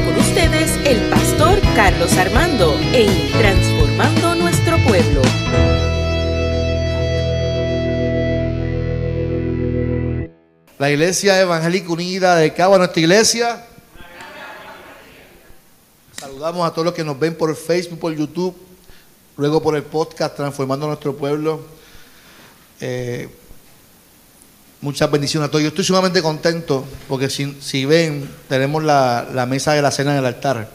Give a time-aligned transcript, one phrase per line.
[0.00, 5.22] con ustedes el pastor Carlos Armando en Transformando Nuestro Pueblo.
[10.78, 13.64] La Iglesia Evangélica Unida de Cabo, nuestra iglesia.
[16.18, 18.56] Saludamos a todos los que nos ven por Facebook, por YouTube,
[19.36, 21.60] luego por el podcast Transformando Nuestro Pueblo.
[22.80, 23.28] Eh,
[24.84, 25.62] muchas bendiciones a todos.
[25.62, 30.12] Yo estoy sumamente contento porque si, si ven, tenemos la, la mesa de la cena
[30.12, 30.68] en el altar.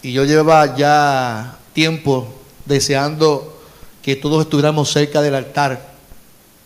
[0.00, 2.32] Y yo llevaba ya tiempo
[2.64, 3.60] deseando
[4.00, 5.92] que todos estuviéramos cerca del altar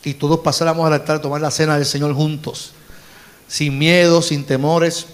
[0.05, 2.73] y todos pasáramos al altar a tomar la cena del Señor juntos,
[3.47, 5.07] sin miedo, sin temores.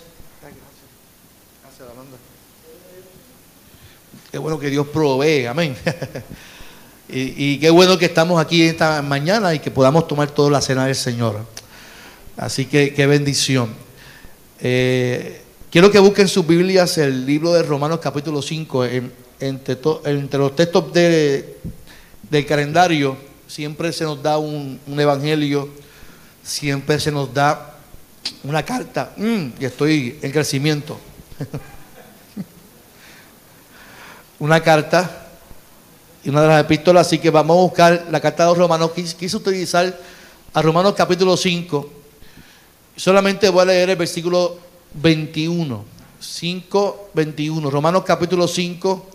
[4.33, 5.77] Qué bueno que Dios provee, amén.
[7.09, 10.61] y, y, qué bueno que estamos aquí esta mañana y que podamos tomar toda la
[10.61, 11.45] cena del Señor.
[12.37, 13.70] Así que qué bendición.
[14.61, 20.03] Eh, quiero que busquen sus Biblias el libro de Romanos capítulo 5, en, entre, to,
[20.05, 21.59] entre, los textos de,
[22.31, 25.69] del calendario siempre se nos da un, evangelio,
[26.43, 27.78] siempre se nos da
[28.43, 30.98] una carta, mm, y estoy en crecimiento.
[34.41, 35.23] una carta
[36.25, 38.92] y una de las epístolas, así que vamos a buscar la carta de los romanos.
[38.92, 39.94] Quise, utilizar
[40.55, 41.91] a Romanos capítulo 5.
[42.97, 44.56] Solamente voy a leer el versículo
[44.94, 45.84] 21.
[46.19, 47.70] 5, 21.
[47.70, 49.06] Romanos capítulo 5,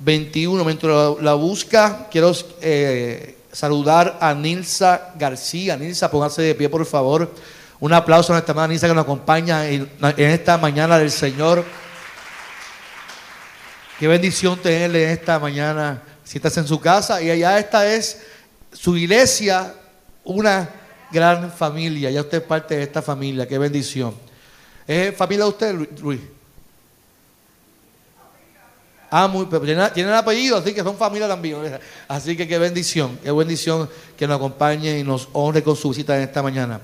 [0.00, 0.62] 21.
[0.62, 5.74] Mientras la, busca, quiero eh, saludar a Nilsa García.
[5.78, 7.32] Nilsa, póngase de pie, por favor.
[7.80, 11.64] Un aplauso a nuestra hermana Nilsa que nos acompaña en, en esta mañana del Señor.
[13.98, 16.02] Qué bendición tenerle en esta mañana.
[16.26, 18.20] Si estás en su casa y allá esta es
[18.72, 19.72] su iglesia,
[20.24, 20.68] una
[21.12, 22.10] gran familia.
[22.10, 23.46] Ya usted es parte de esta familia.
[23.46, 24.12] Qué bendición.
[24.88, 26.20] ¿Es familia de usted, Luis?
[29.08, 31.78] Ah, muy, pero tienen, tienen apellido, así que son familia también.
[32.08, 36.16] Así que qué bendición, qué bendición que nos acompañe y nos honre con su visita
[36.16, 36.80] en esta mañana.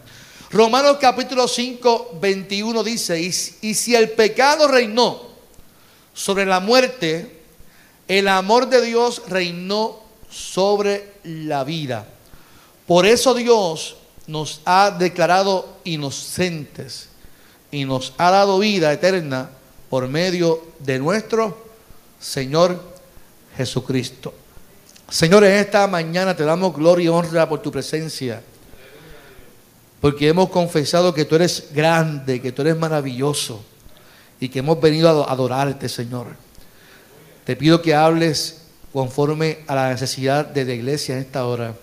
[0.52, 5.20] Romanos capítulo 5, 21 dice, y, y si el pecado reinó
[6.14, 7.41] sobre la muerte,
[8.18, 12.06] el amor de Dios reinó sobre la vida.
[12.86, 13.96] Por eso Dios
[14.26, 17.08] nos ha declarado inocentes
[17.70, 19.48] y nos ha dado vida eterna
[19.88, 21.56] por medio de nuestro
[22.20, 22.82] Señor
[23.56, 24.34] Jesucristo.
[25.08, 28.42] Señor, en esta mañana te damos gloria y honra por tu presencia.
[30.02, 33.64] Porque hemos confesado que tú eres grande, que tú eres maravilloso
[34.38, 36.51] y que hemos venido a adorarte, Señor.
[37.44, 41.74] Te pido que hables conforme a la necesidad de la iglesia en esta hora.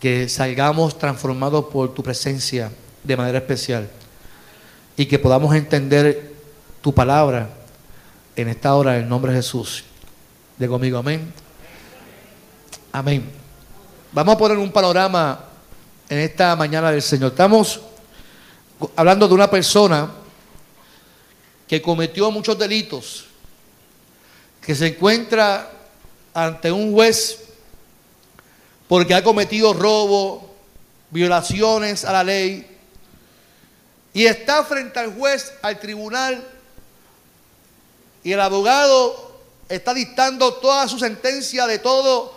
[0.00, 2.70] Que salgamos transformados por tu presencia
[3.02, 3.88] de manera especial.
[4.96, 6.34] Y que podamos entender
[6.82, 7.48] tu palabra
[8.36, 9.84] en esta hora en el nombre de Jesús.
[10.58, 11.32] De conmigo, amén.
[12.92, 13.24] Amén.
[14.12, 15.46] Vamos a poner un panorama
[16.08, 17.30] en esta mañana del Señor.
[17.30, 17.80] Estamos
[18.94, 20.10] hablando de una persona
[21.66, 23.26] que cometió muchos delitos,
[24.64, 25.70] que se encuentra
[26.32, 27.38] ante un juez
[28.88, 30.54] porque ha cometido robo,
[31.10, 32.66] violaciones a la ley,
[34.12, 36.46] y está frente al juez, al tribunal,
[38.22, 42.34] y el abogado está dictando toda su sentencia de todo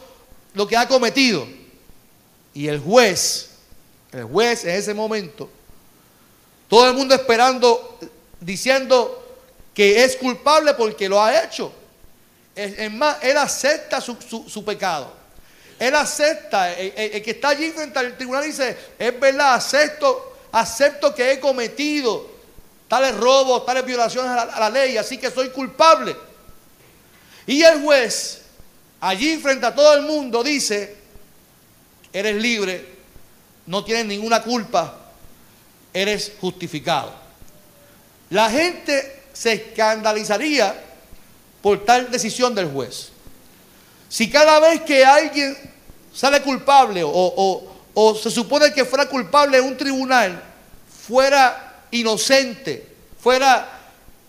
[0.53, 1.47] lo que ha cometido.
[2.53, 3.51] Y el juez,
[4.11, 5.49] el juez en ese momento,
[6.67, 7.99] todo el mundo esperando,
[8.41, 9.23] diciendo
[9.73, 11.71] que es culpable porque lo ha hecho.
[12.57, 15.13] Es más, él acepta su, su, su pecado.
[15.77, 20.37] Él acepta, el, el, el, que está allí frente al tribunal dice, es verdad, acepto,
[20.51, 22.31] acepto que he cometido
[22.87, 26.15] tales robos, tales violaciones a la, a la, ley, así que soy culpable.
[27.45, 28.41] Y el juez,
[29.01, 30.95] allí frente a todo el mundo, dice,
[32.11, 32.83] eres libre,
[33.67, 34.97] no tienes ninguna culpa,
[35.93, 37.13] eres justificado.
[38.31, 40.86] La gente se escandalizaría
[41.61, 43.09] por tal decisión del juez.
[44.09, 45.55] Si cada vez que alguien
[46.13, 47.73] sale culpable o,
[48.21, 50.41] se supone que fuera culpable en un tribunal,
[51.07, 52.87] fuera inocente,
[53.19, 53.79] fuera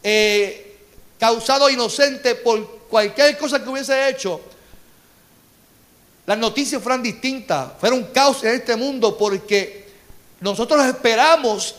[0.02, 0.78] eh,
[1.18, 4.40] causado inocente por cualquier cosa que hubiese hecho,
[6.26, 9.88] las noticias fueran distintas, fuera un caos en este mundo porque
[10.40, 11.74] nosotros esperamos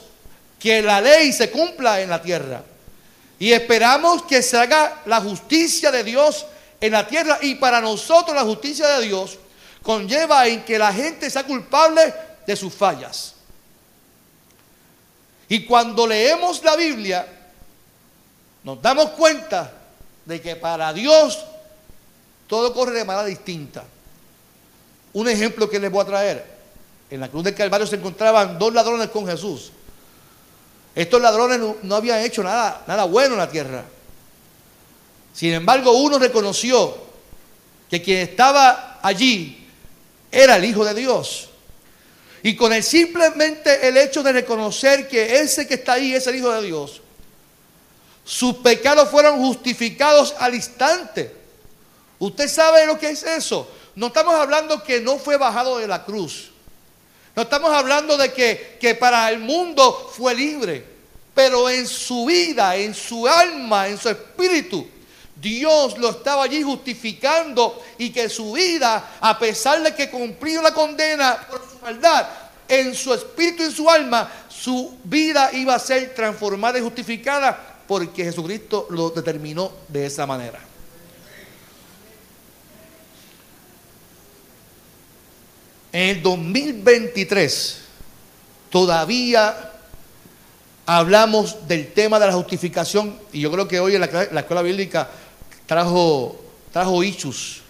[0.60, 2.64] que la ley se cumpla en la tierra
[3.40, 6.46] y esperamos que se haga la justicia de Dios
[6.82, 9.38] en la tierra y para nosotros la justicia de Dios
[9.82, 12.14] conlleva en que la gente sea culpable
[12.46, 13.34] de sus fallas.
[15.48, 17.28] Y cuando leemos la Biblia,
[18.64, 19.72] nos damos cuenta
[20.26, 21.40] de que para Dios
[22.46, 23.86] todo corre de manera distinta.
[25.14, 26.60] Un ejemplo que les voy a traer.
[27.10, 29.72] En la cruz del Calvario se encontraban dos ladrones con Jesús.
[30.96, 33.86] Estos ladrones no, habían hecho nada, nada bueno en la tierra.
[35.34, 36.98] Sin embargo, uno reconoció
[37.90, 39.68] que quien estaba allí
[40.32, 41.50] era el Hijo de Dios.
[42.44, 46.36] Y con el simplemente el hecho de reconocer que ese que está ahí es el
[46.36, 47.02] Hijo de Dios,
[48.24, 51.36] sus pecados fueron justificados al instante.
[52.20, 53.68] ¿Usted sabe lo que es eso?
[53.96, 56.49] No estamos hablando que no fue bajado de la cruz.
[57.36, 60.84] No estamos hablando de que, que para el mundo fue libre.
[61.34, 64.86] Pero en su vida, en su alma, en su espíritu,
[65.36, 70.74] Dios lo estaba allí justificando y que su vida, a pesar de que cumplió la
[70.74, 72.28] condena por su maldad,
[72.68, 78.24] en su espíritu y su alma, su vida iba a ser transformada y justificada porque
[78.24, 80.69] Jesucristo lo determinó de esa manera.
[85.92, 87.78] En el 2023
[88.70, 89.72] todavía
[90.86, 95.10] hablamos del tema de la justificación y yo creo que hoy en la, escuela bíblica
[95.66, 96.40] trajo,
[96.72, 97.62] trajo issues.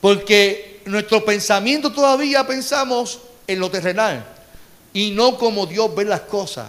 [0.00, 4.24] Porque nuestro pensamiento todavía pensamos en lo terrenal
[4.92, 6.68] y no como Dios ve las cosas.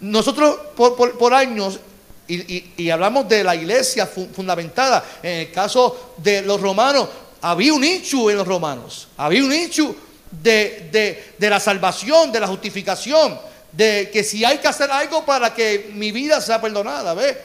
[0.00, 1.80] Nosotros por años
[2.28, 5.04] y, hablamos de la iglesia fundamentada.
[5.22, 7.08] En el caso de los romanos,
[7.40, 9.08] había un hecho en los romanos.
[9.16, 9.94] Había un hecho
[10.30, 13.38] de, la salvación, de la justificación.
[13.72, 17.36] De que si hay que hacer algo para que mi vida sea perdonada, ¿ves?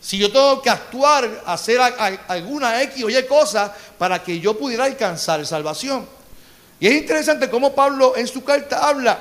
[0.00, 1.80] Si yo tengo que actuar, hacer
[2.28, 6.06] alguna X o Y cosa para que yo pudiera alcanzar salvación.
[6.78, 9.18] Y es interesante cómo Pablo en su carta habla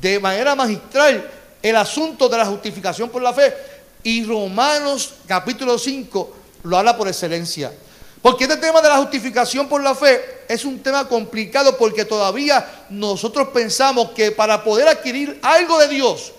[0.00, 1.28] de manera magistral
[1.62, 3.54] el asunto de la justificación por la fe.
[4.02, 7.72] Y Romanos capítulo 5 lo habla por excelencia.
[8.22, 12.86] Porque este tema de la justificación por la fe es un tema complicado porque todavía
[12.90, 16.32] nosotros pensamos que para poder adquirir algo de Dios,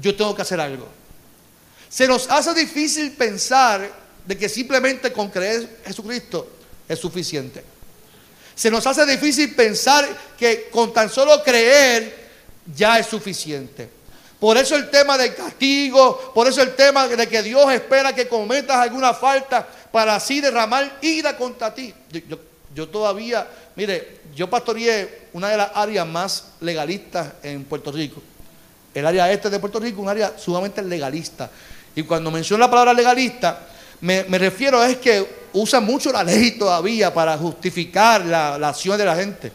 [0.00, 0.88] yo tengo que hacer algo.
[1.88, 3.88] Se nos hace difícil pensar
[4.24, 6.48] de que simplemente con creer en Jesucristo
[6.88, 7.64] es suficiente.
[8.54, 12.26] Se nos hace difícil pensar que con tan solo creer
[12.74, 13.88] ya es suficiente.
[14.40, 18.28] Por eso el tema del castigo, por eso el tema de que Dios espera que
[18.28, 19.66] cometas alguna falta
[19.96, 21.90] para así derramar ira contra ti.
[22.74, 28.20] Yo, todavía, mire, yo pastoreé una de las áreas más legalistas en Puerto Rico.
[28.92, 31.50] El área este de Puerto Rico, un área sumamente legalista.
[31.94, 33.68] Y cuando menciono la palabra legalista,
[34.02, 39.04] me, refiero a es que usa mucho la ley todavía para justificar la, acción de
[39.06, 39.50] la gente.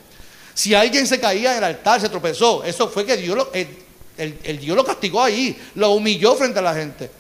[0.56, 4.60] Si alguien se caía en el altar, se tropezó, eso fue que Dios lo, el,
[4.60, 7.12] Dios lo castigó ahí, lo humilló frente a la gente.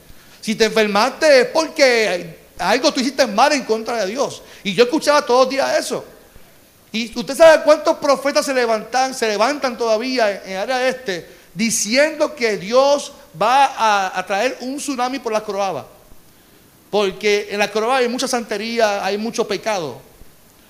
[0.42, 4.42] Si te enfermaste es porque algo tú hiciste mal en contra de Dios.
[4.64, 6.06] Y yo escuchaba todos los días eso.
[6.92, 12.36] Y usted sabe cuántos profetas se levantan, se levantan todavía en el área este, diciendo
[12.36, 15.86] que Dios va a, traer un tsunami por la croabas.
[16.90, 20.02] Porque en la croabas hay mucha santería, hay mucho pecado.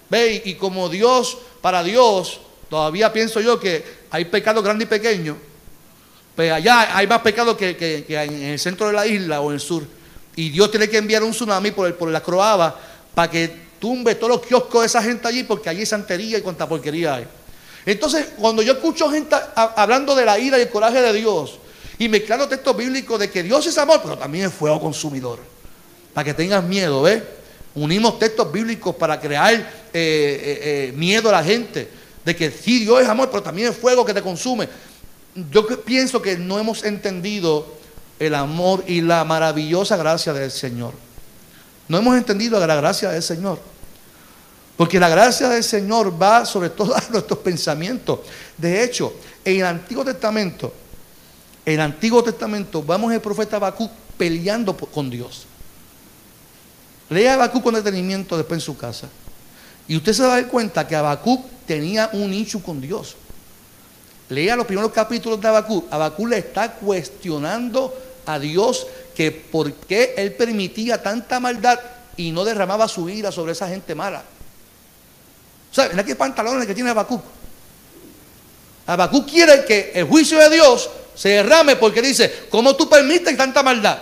[0.09, 0.41] ¿Ve?
[0.45, 5.37] Y, y como Dios, para Dios, todavía pienso yo que hay pecado grande y pequeño.
[6.35, 9.59] Pues allá hay más pecado que, en el centro de la isla o en el
[9.59, 9.83] sur.
[10.41, 12.75] Y Dios tiene que enviar un tsunami por, el, por la croaba
[13.13, 16.41] para que tumbe todos los kioscos de esa gente allí, porque allí hay santería y
[16.41, 17.27] cuanta porquería hay.
[17.85, 21.59] Entonces, cuando yo escucho gente hablando de la ira y el coraje de Dios,
[21.99, 25.37] y mezclando textos bíblicos de que Dios es amor, pero también es fuego consumidor,
[26.11, 27.21] para que tengas miedo, ¿ves?
[27.75, 29.61] Unimos textos bíblicos para crear eh,
[29.93, 31.87] eh, eh, miedo a la gente,
[32.25, 34.67] de que sí, Dios es amor, pero también es fuego que te consume
[35.51, 37.65] yo pienso que no hemos entendido
[38.21, 40.93] el amor y la maravillosa gracia del Señor.
[41.87, 43.59] No hemos entendido la gracia del Señor.
[44.77, 48.19] Porque la gracia del Señor va sobre todos nuestros pensamientos.
[48.55, 49.11] De hecho,
[49.43, 50.71] en el Antiguo Testamento,
[51.65, 55.47] en el Antiguo Testamento, vamos el profeta Habacuc peleando con Dios.
[57.09, 59.09] Lea Habacuc con detenimiento después en su casa.
[59.87, 63.15] Y usted se va a dar cuenta que Habacuc tenía un nicho con Dios.
[64.29, 65.85] Lea los primeros capítulos de Abacú.
[65.91, 71.79] Abacú le está cuestionando a Dios que por qué él permitía tanta maldad
[72.17, 74.23] y no derramaba su ira sobre esa gente mala.
[75.71, 77.21] ¿Saben qué pantalones que tiene Abacú?
[78.87, 83.63] Abacú quiere que el juicio de Dios se derrame porque dice, ¿cómo tú permites tanta
[83.63, 83.99] maldad?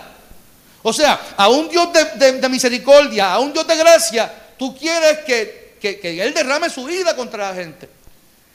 [0.82, 5.76] O sea, a un Dios de, misericordia, a un Dios de gracia, tú quieres que,
[5.80, 8.00] que Él derrame su ira contra la gente.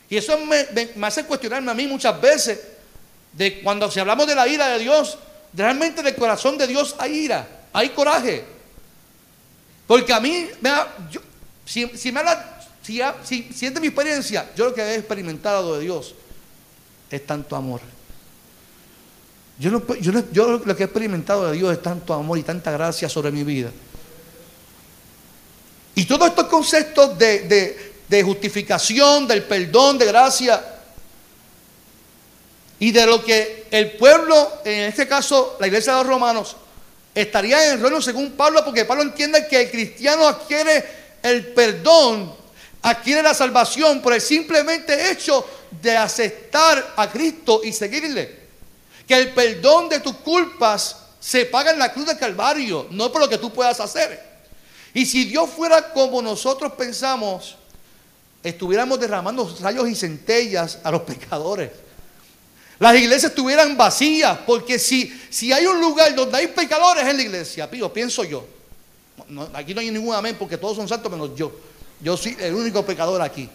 [0.09, 0.67] Y eso me,
[1.05, 2.59] hace cuestionarme a mí muchas veces
[3.33, 5.17] de cuando si hablamos de la ira de Dios,
[5.55, 7.47] realmente del corazón de Dios hay ira.
[7.73, 8.43] hay coraje.
[9.87, 10.47] Porque a mí,
[11.65, 12.21] si, me
[12.81, 16.15] si, si, de mi experiencia, yo lo que he experimentado de Dios
[17.09, 17.81] es tanto amor.
[19.57, 23.43] Yo, lo que he experimentado de Dios es tanto amor y tanta gracia sobre mi
[23.43, 23.71] vida.
[25.95, 30.75] Y todos estos conceptos de justificación, del perdón, de gracia,
[32.79, 36.55] y de lo que el pueblo, en este caso la iglesia de los romanos,
[37.13, 40.83] estaría en error según Pablo, porque Pablo entiende que el cristiano adquiere
[41.21, 42.33] el perdón,
[42.81, 45.45] adquiere la salvación por el simplemente hecho
[45.81, 48.45] de aceptar a Cristo y seguirle.
[49.05, 53.21] Que el perdón de tus culpas se paga en la cruz del Calvario, no por
[53.21, 54.23] lo que tú puedas hacer.
[54.93, 57.57] Y si Dios fuera como nosotros pensamos,
[58.41, 61.84] estuviéramos derramando rayos y centellas a los pecadores.
[62.79, 67.23] Las iglesias estuvieran vacías, porque si, si hay un lugar donde hay pecadores en la
[67.23, 68.45] iglesia, pío, pienso yo.
[69.53, 71.51] aquí no hay ningún amén porque todos son santos menos yo.
[72.01, 73.49] Yo soy el único pecador aquí.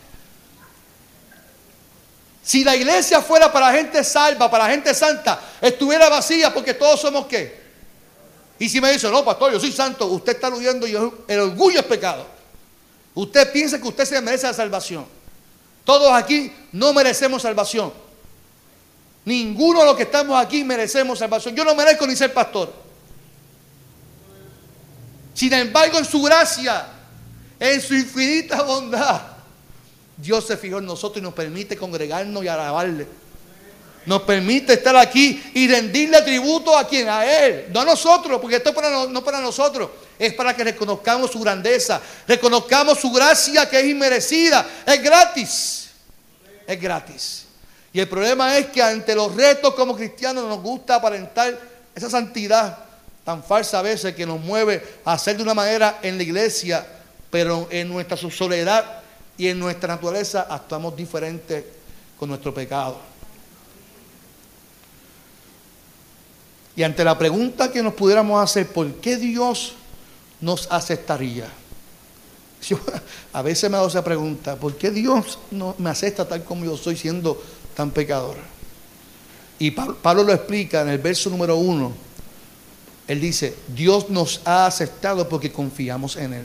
[2.42, 7.26] Si la iglesia fuera para gente salva, para gente santa, estuviera vacía porque todos somos
[7.26, 7.60] qué.
[8.58, 10.94] Y si me dice, no, pastor, yo soy santo, usted está aludiendo y
[11.28, 12.26] el orgullo es pecado.
[13.14, 15.06] Usted piensa que usted se merece la salvación.
[15.84, 17.92] Todos aquí no merecemos salvación.
[19.24, 21.54] Ninguno de los que estamos aquí merecemos salvación.
[21.54, 22.72] Yo no merezco ni ser pastor.
[25.34, 26.86] Sin embargo, en su gracia,
[27.58, 29.20] en su infinita bondad,
[30.16, 33.06] Dios se fijó en nosotros y nos permite congregarnos y alabarle.
[34.06, 38.56] Nos permite estar aquí y rendirle tributo a quien, a Él, no a nosotros, porque
[38.56, 43.68] esto es para, no para nosotros, es para que reconozcamos su grandeza, reconozcamos su gracia
[43.68, 45.90] que es inmerecida, es gratis,
[46.66, 47.46] es gratis.
[47.92, 51.58] Y el problema es que ante los retos como cristianos nos gusta aparentar
[51.94, 52.78] esa santidad
[53.24, 56.86] tan falsa a veces que nos mueve a hacer de una manera en la iglesia,
[57.30, 59.02] pero en nuestra soledad
[59.36, 61.66] y en nuestra naturaleza actuamos diferente
[62.18, 62.98] con nuestro pecado.
[66.76, 69.74] Y ante la pregunta que nos pudiéramos hacer, ¿por qué Dios
[70.40, 71.48] nos aceptaría?
[73.32, 76.76] a veces me hago esa pregunta, ¿por qué Dios no me acepta tal como yo
[76.76, 77.42] soy siendo
[77.80, 78.36] tan pecador.
[79.58, 81.94] Y Pablo lo explica en el verso número uno.
[83.08, 86.44] Él dice, Dios nos ha aceptado porque confiamos en Él.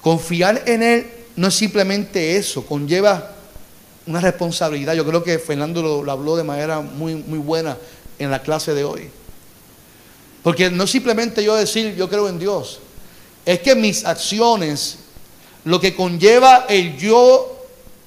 [0.00, 3.32] Confiar en Él no es simplemente eso, conlleva
[4.06, 4.94] una responsabilidad.
[4.94, 7.76] Yo creo que Fernando lo, habló de manera muy, muy buena
[8.18, 9.10] en la clase de hoy.
[10.42, 12.80] Porque no simplemente yo decir yo creo en Dios,
[13.44, 15.00] es que mis acciones,
[15.64, 17.55] lo que conlleva el yo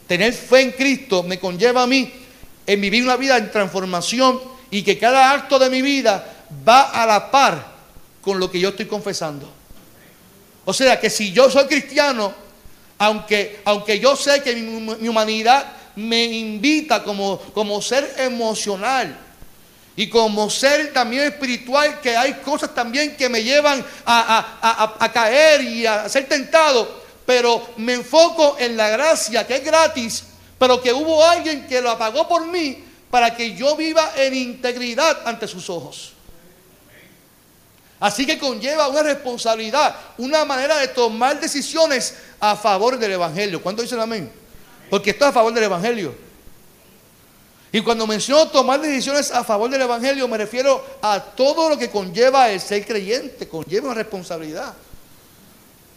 [0.10, 2.12] tener fe en Cristo me conlleva a mí
[2.66, 7.06] en vivir una vida en transformación y que cada acto de mi vida va a
[7.06, 7.64] la par
[8.20, 9.48] con lo que yo estoy confesando.
[10.66, 12.34] O sea que si yo soy cristiano,
[12.98, 19.16] aunque, aunque yo sé que mi, humanidad me invita como, como ser emocional,
[19.96, 25.62] y como ser también espiritual, que hay cosas también que me llevan a, a, caer
[25.62, 26.99] y a ser tentado
[27.30, 30.24] pero me enfoco en la gracia que es gratis,
[30.58, 35.28] pero que hubo alguien que lo apagó por mí para que yo viva en integridad
[35.28, 36.14] ante sus ojos.
[38.00, 43.62] Así que conlleva una responsabilidad, una manera de tomar decisiones a favor del Evangelio.
[43.62, 44.32] ¿Cuánto dicen amén?
[44.90, 46.16] Porque esto es a favor del Evangelio.
[47.72, 51.92] Y cuando menciono tomar decisiones a favor del Evangelio, me refiero a todo lo que
[51.92, 54.74] conlleva el ser creyente, conlleva una responsabilidad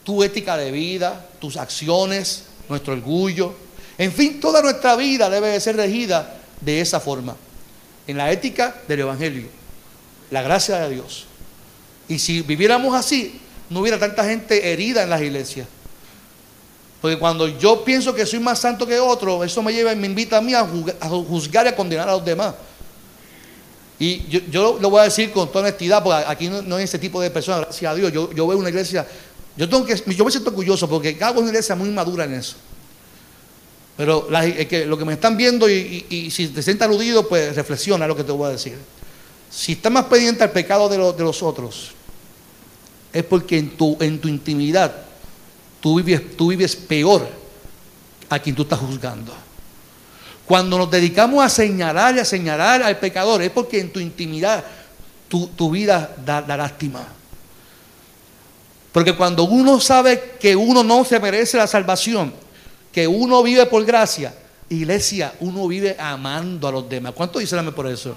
[0.05, 3.55] tu ética de vida, tus acciones, nuestro orgullo.
[3.99, 7.37] En fin, toda nuestra vida debe de ser regida de esa forma,
[8.07, 9.49] en la ética del Evangelio,
[10.31, 11.27] la gracia de Dios.
[12.09, 13.41] Y si viviéramos así,
[13.71, 15.67] no hubiera tanta gente herida en las iglesias.
[17.01, 20.07] Porque cuando yo pienso que soy más santo que otro, eso me lleva y me
[20.07, 22.55] invita a mí a juzgar, y a condenar a los demás.
[23.99, 27.21] Y yo, lo voy a decir con toda honestidad, porque aquí no, hay ese tipo
[27.21, 28.13] de personas, gracias a Dios.
[28.13, 29.07] Yo veo una iglesia
[29.57, 32.57] yo, tengo que, yo me siento orgulloso porque cada una iglesia muy madura en eso.
[33.97, 34.29] Pero
[34.87, 38.33] lo que me están viendo y, si te sientes aludido, pues reflexiona lo que te
[38.33, 38.79] voy a decir.
[39.51, 41.91] Si estás más pendiente al pecado de, de los otros,
[43.13, 44.95] es porque en tu, en tu intimidad
[45.81, 47.29] tú vives, tú vives peor
[48.31, 49.35] a quien tú estás juzgando.
[50.47, 54.65] Cuando nos dedicamos a señalar y a señalar al pecador, es porque en tu intimidad
[55.29, 57.07] tu, tu vida da, da lástima.
[58.93, 62.33] Porque cuando uno sabe que uno no se merece la salvación,
[62.93, 64.35] que uno vive por gracia,
[64.69, 67.13] iglesia, uno vive amando a los demás.
[67.15, 68.17] ¿Cuánto dicen por eso?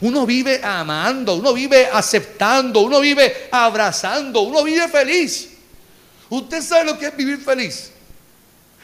[0.00, 5.50] uno vive amando, uno vive aceptando, uno vive abrazando, uno vive feliz.
[6.28, 7.90] Usted sabe lo que es vivir feliz.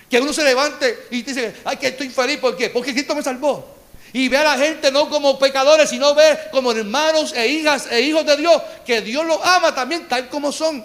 [0.09, 2.71] Que uno se levante y dice, ay, que estoy feliz, ¿por qué?
[2.71, 3.77] Porque Cristo me salvó.
[4.13, 8.01] Y ve a la gente no como pecadores, sino ve como hermanos e hijas e
[8.01, 10.85] hijos de Dios, que Dios los ama también tal como son.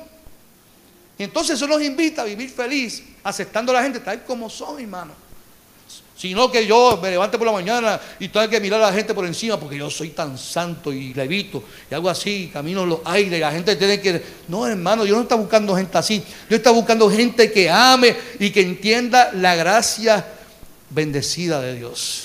[1.18, 4.80] Y entonces eso nos invita a vivir feliz, aceptando a la gente tal como son,
[4.80, 5.14] hermano.
[6.18, 9.14] Sino que yo me levante por la mañana y tengo que mirar a la gente
[9.14, 13.00] por encima porque yo soy tan santo y levito y algo así, camino en los
[13.04, 14.24] aires y la gente tiene que...
[14.48, 16.24] No, hermano, Dios no está buscando gente así.
[16.48, 20.26] Dios está buscando gente que ame y que entienda la gracia
[20.90, 22.24] bendecida de Dios.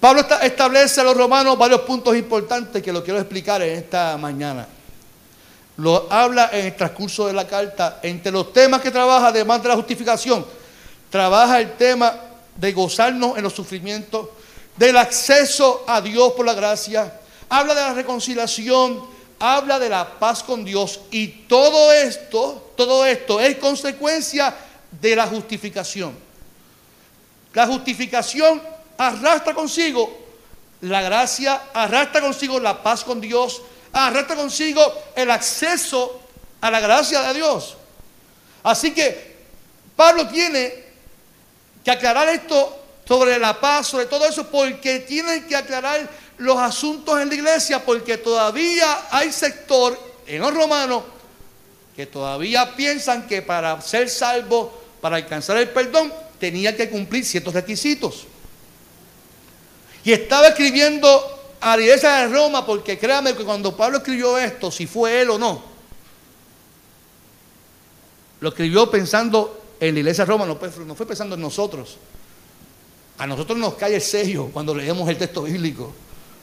[0.00, 4.66] Pablo establece a los romanos varios puntos importantes que lo quiero explicar en esta mañana.
[5.76, 8.00] Lo habla en el transcurso de la carta.
[8.02, 10.44] Entre los temas que trabaja, además de la justificación,
[11.10, 12.14] trabaja el tema
[12.56, 14.28] de gozarnos en los sufrimientos,
[14.76, 19.02] del acceso a Dios por la gracia, habla de la reconciliación,
[19.38, 24.54] habla de la paz con Dios y todo esto, todo esto es consecuencia
[25.00, 26.16] de la justificación.
[27.52, 28.62] La justificación
[28.96, 30.18] arrastra consigo
[30.82, 34.80] la gracia, arrastra consigo la paz con Dios, arrastra consigo
[35.14, 36.20] el acceso
[36.60, 37.76] a la gracia de Dios.
[38.62, 39.36] Así que
[39.96, 40.84] Pablo tiene
[41.84, 46.08] que aclarar esto sobre la paz, sobre todo eso, porque tiene que aclarar
[46.38, 51.02] los asuntos en la iglesia, porque todavía hay sector en los romanos
[51.94, 57.52] que todavía piensan que para ser salvo, para alcanzar el perdón, tenía que cumplir ciertos
[57.52, 58.24] requisitos.
[60.04, 64.70] Y estaba escribiendo a la iglesia de Roma, porque créame que cuando Pablo escribió esto,
[64.72, 65.62] si fue él o no,
[68.40, 71.98] lo escribió pensando en la iglesia de Roma, no fue, pensando en nosotros.
[73.16, 75.92] A nosotros nos cae el sello cuando leemos el texto bíblico,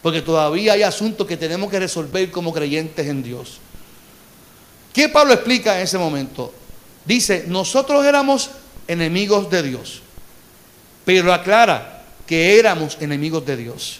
[0.02, 3.60] porque todavía hay asuntos que tenemos que resolver como creyentes en Dios.
[4.94, 6.54] ¿Qué Pablo explica en ese momento?
[7.04, 8.52] Dice, nosotros éramos
[8.88, 10.02] enemigos de Dios,
[11.04, 14.00] pero aclara, que éramos enemigos de Dios.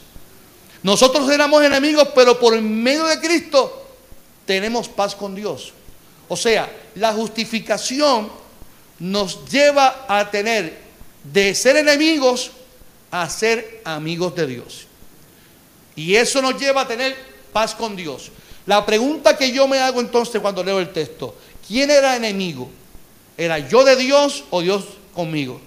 [0.84, 3.88] Nosotros éramos enemigos, pero por medio de Cristo
[4.46, 5.74] tenemos paz con Dios.
[6.28, 8.30] O sea, la justificación
[9.00, 10.80] nos lleva a tener
[11.24, 12.52] de ser enemigos
[13.12, 14.86] a ser amigos de Dios.
[15.96, 17.16] Y eso nos lleva a tener
[17.52, 18.32] paz con Dios.
[18.66, 21.36] La pregunta que yo me hago entonces cuando leo el texto,
[21.68, 22.70] ¿quién era enemigo?
[23.38, 25.60] ¿Era yo de Dios o Dios conmigo?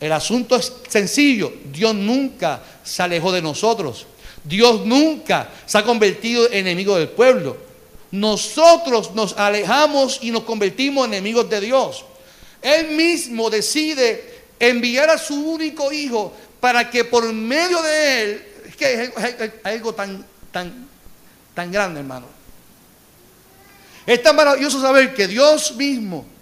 [0.00, 1.52] El asunto es sencillo.
[1.72, 4.06] Dios nunca se alejó de nosotros.
[4.42, 7.56] Dios nunca se ha convertido en enemigo del pueblo.
[8.10, 12.04] Nosotros nos alejamos y nos convertimos en enemigos de Dios.
[12.60, 18.76] Él mismo decide enviar a su único hijo para que por medio de él, es
[18.76, 19.12] que es
[19.64, 20.88] algo tan, tan,
[21.54, 22.26] tan grande, hermano.
[24.06, 26.33] Es tan maravilloso saber que Dios mismo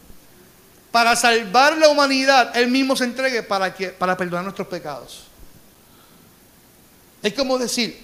[0.92, 5.24] para salvar la humanidad, Él mismo se entregue para, que, para perdonar nuestros pecados.
[7.22, 7.98] Es como decir,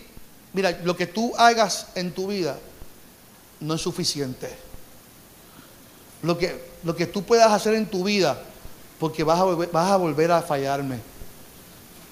[0.55, 2.59] mira, lo que tú hagas en tu vida
[3.61, 4.48] no es suficiente.
[6.22, 8.42] Lo que, lo que tú puedas hacer en tu vida,
[8.98, 10.98] porque vas a, vas a volver a fallarme.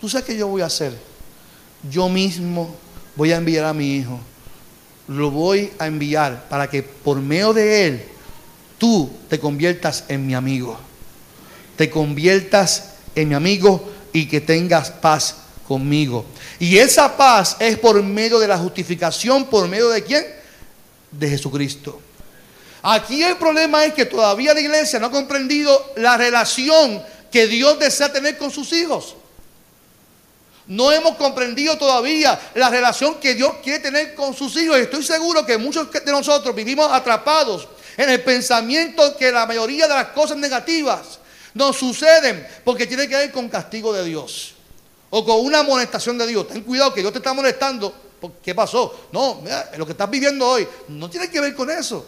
[0.01, 0.95] ¿Tú sabes qué yo voy a hacer?
[1.91, 2.75] Yo mismo
[3.15, 4.21] voy a enviar a mi hijo.
[5.09, 8.16] Lo voy a enviar para que por medio de él
[8.79, 10.79] tú te conviertas en mi amigo.
[11.77, 15.37] Te conviertas en mi amigo y que tengas paz
[15.67, 16.25] conmigo.
[16.59, 20.25] Y esa paz es por medio de la justificación, por medio de quién?
[21.11, 22.01] De Jesucristo.
[22.83, 27.79] Aquí el problema es que todavía la iglesia no ha comprendido la relación que Dios
[27.79, 29.17] desea tener con sus hijos.
[30.69, 34.79] No hemos comprendido todavía la relación que Dios quiere tener con sus hijos.
[34.79, 39.95] Estoy seguro que muchos de nosotros vivimos atrapados en el pensamiento que la mayoría de
[39.95, 41.19] las cosas negativas
[41.55, 44.55] nos suceden porque tiene que ver con castigo de Dios
[45.11, 46.49] o con una amonestación de Dios.
[46.49, 47.95] Ten cuidado que Dios te está molestando.
[48.43, 49.09] ¿Qué pasó?
[49.13, 52.07] No, mira, lo que estás viviendo hoy no tiene que ver con eso.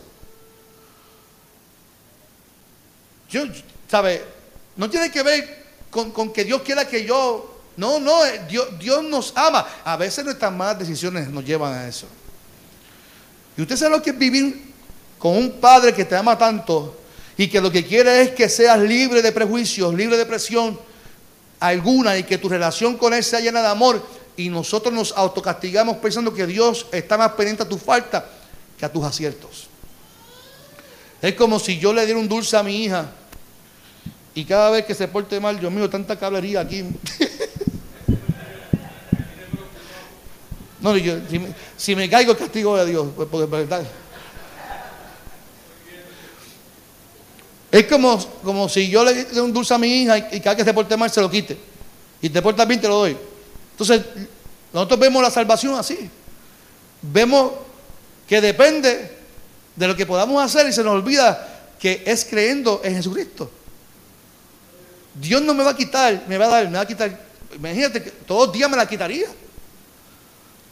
[3.31, 3.44] Yo,
[3.90, 4.24] ¿sabe?
[4.77, 7.55] No tiene que ver con, que Dios quiera que yo...
[7.77, 9.64] No, no, eh, Dios, Dios nos ama.
[9.85, 12.07] A veces nuestras malas decisiones nos llevan a eso.
[13.57, 14.67] Y usted sabe lo que es vivir
[15.18, 16.96] con un padre que te ama tanto
[17.37, 20.78] y que lo que quiere es que seas libre de prejuicios, libre de presión
[21.61, 24.04] alguna y que tu relación con él sea llena de amor
[24.37, 28.24] y nosotros nos autocastigamos pensando que Dios está más pendiente a tu falta
[28.78, 29.66] que a tus aciertos.
[31.20, 33.11] Es como si yo le diera un dulce a mi hija
[34.35, 36.85] y cada vez que se porte mal, Dios mío, tanta cablería aquí.
[40.81, 41.16] No, yo,
[41.76, 43.83] si, me, caigo castigo de Dios, pues porque verdad.
[47.70, 50.64] Es como, como si yo le doy un dulce a mi hija y, cada que
[50.64, 51.57] se porte mal se lo quite.
[52.22, 53.16] Y te portas bien, te lo doy.
[53.72, 54.02] Entonces,
[54.72, 56.11] nosotros vemos la salvación así.
[57.02, 57.52] Vemos
[58.26, 59.16] que depende
[59.76, 63.50] de lo que podamos hacer y se nos olvida que es creyendo en Jesucristo.
[65.14, 67.20] Dios no me va a quitar, me va a dar, me va a quitar.
[67.54, 69.28] Imagínate que todos los días me la quitaría.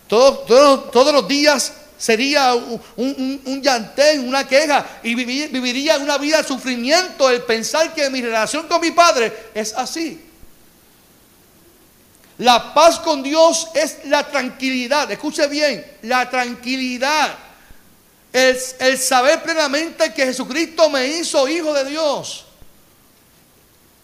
[0.09, 6.39] Todos, todos, todos los días sería un, un, llantén, una queja y viviría una vida
[6.39, 10.23] de sufrimiento el pensar que mi relación con mi padre es así.
[12.39, 17.35] La paz con Dios es la tranquilidad, escuche bien, la tranquilidad,
[18.33, 22.45] el, el saber plenamente que Jesucristo me hizo hijo de Dios.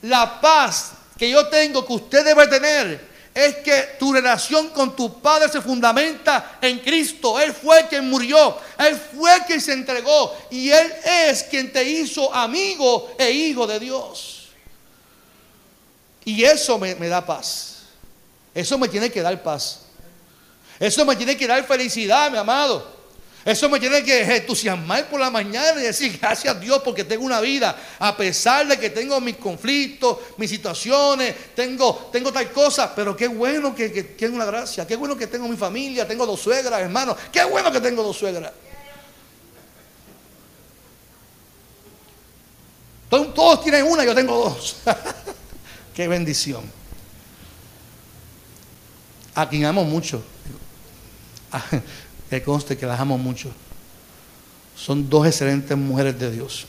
[0.02, 5.20] La paz que yo tengo, que usted debe tener, es que tu relación con tu
[5.20, 7.40] Padre se fundamenta en Cristo.
[7.40, 12.32] Él fue quien murió, Él fue quien se entregó y Él es quien te hizo
[12.34, 14.48] amigo e hijo de Dios.
[16.24, 17.78] Y eso me, me da paz.
[18.54, 19.80] Eso me tiene que dar paz.
[20.78, 23.01] Eso me tiene que dar felicidad, mi amado.
[23.44, 27.24] Eso me tiene que entusiasmar por la mañana y decir gracias a Dios porque tengo
[27.24, 32.94] una vida, a pesar de que tengo mis conflictos, mis situaciones, tengo, tengo tal cosa,
[32.94, 36.40] pero qué bueno que, tengo una gracia, qué bueno que tengo mi familia, tengo dos
[36.40, 38.52] suegras, hermanos, qué bueno que tengo dos suegras.
[43.10, 44.76] Todos, todos tienen una, yo tengo dos.
[45.94, 46.62] qué bendición.
[49.34, 50.22] A quien amo mucho
[52.32, 53.50] que conste que las amo mucho.
[54.74, 56.64] Son dos excelentes mujeres de Dios.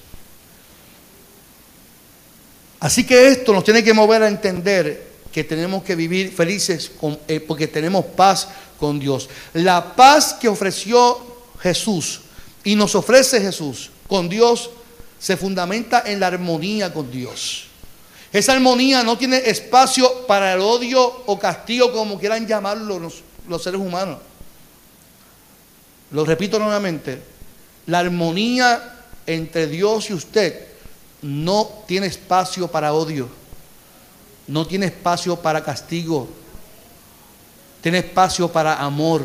[2.81, 6.91] Así que esto nos tiene que mover a entender que tenemos que vivir felices
[7.29, 9.29] eh, porque tenemos paz con Dios.
[9.53, 11.17] La paz que ofreció
[11.61, 12.19] Jesús
[12.65, 14.69] y nos ofrece Jesús con Dios
[15.17, 17.67] se fundamenta en la armonía con Dios.
[18.33, 23.79] Esa armonía no tiene espacio para el odio o castigo, como quieran llamarlo los seres
[23.79, 24.17] humanos
[26.13, 27.19] lo repito nuevamente,
[27.87, 30.67] la armonía entre Dios y usted
[31.23, 33.27] no tiene espacio para odio,
[34.47, 36.29] no tiene espacio para castigo,
[37.81, 39.23] tiene espacio para amor,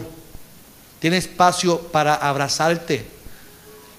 [0.98, 3.04] tiene espacio para abrazarte.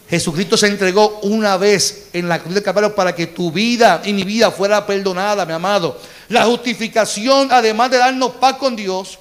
[0.10, 4.13] Jesucristo se entregó una vez en la cruz del Calvario para que tu vida y
[4.13, 6.02] mi vida fuera perdonada, mi amado.
[6.30, 9.19] La justificación, además de darnos paz con Dios,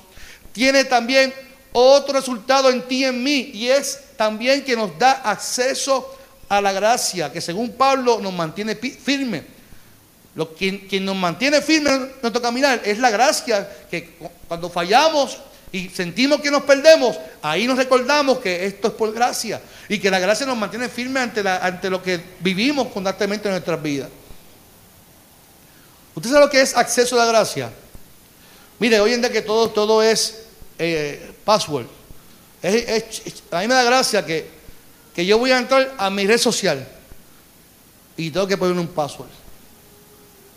[0.53, 1.35] tiene también
[1.73, 6.17] otro resultado en ti y en mí, y es también que nos da acceso
[6.49, 9.59] a la gracia, que según Pablo nos mantiene firme.
[10.35, 15.39] Lo, quien, nos mantiene firme en nuestro caminar es la gracia, que cuando fallamos
[15.73, 20.11] y sentimos que nos perdemos, ahí nos recordamos que esto es por gracia y que
[20.11, 24.09] la gracia nos mantiene firme ante lo que vivimos constantemente en nuestras vidas.
[26.15, 27.71] ¿Usted sabe lo que es acceso a la gracia?
[28.79, 30.48] Mire, hoy en día que todo, todo es
[30.79, 31.87] eh, password.
[32.63, 34.49] a mí me da gracia que,
[35.15, 36.87] que yo voy a entrar a mi red social
[38.17, 39.31] y tengo que poner un password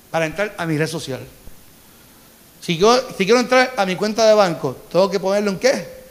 [0.10, 1.22] para entrar a mi red social.
[2.60, 6.02] Si, yo, si quiero entrar a mi cuenta de banco, tengo que ponerle un qué.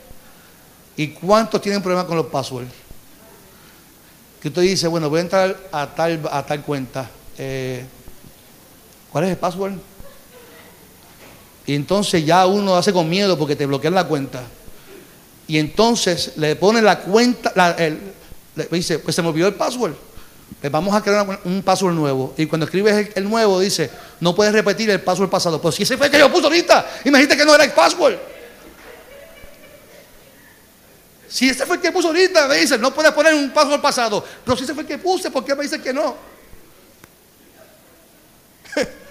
[0.97, 2.71] ¿Y cuántos tienen problemas con los passwords?
[4.41, 7.09] Que usted dice, bueno, voy a entrar a tal, a tal cuenta.
[7.39, 7.85] Eh,
[9.11, 9.75] ¿Cuál es el password?
[11.71, 14.43] Y entonces ya uno hace con miedo porque te bloquean la cuenta.
[15.47, 17.53] Y entonces le pone la cuenta,
[18.57, 19.93] le dice, pues se me olvidó el password.
[20.61, 22.35] Le vamos a crear un password nuevo.
[22.37, 25.61] Y cuando escribes el, nuevo, dice, no puedes repetir el password pasado.
[25.61, 28.17] Pero si ese fue el que yo puse ahorita, imagínate que no era el password.
[31.29, 34.25] Si ese fue el que puse ahorita, me dice, no puedes poner un password pasado.
[34.45, 36.17] Pero si ese fue el que puse, ¿por qué me dice que no?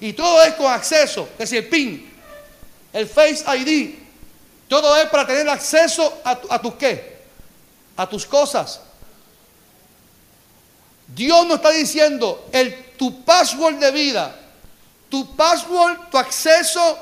[0.00, 2.12] Y todo es con acceso, es decir, el PIN,
[2.92, 3.94] el Face ID.
[4.68, 7.18] Todo es para tener acceso a, a tus qué?
[7.96, 8.80] A tus cosas.
[11.08, 14.36] Dios nos está diciendo, el, tu password de vida,
[15.08, 16.98] tu password, tu acceso,